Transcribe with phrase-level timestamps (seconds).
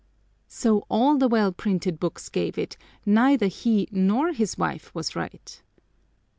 [0.47, 5.61] So all the well printed books gave it neither he nor his wife was right!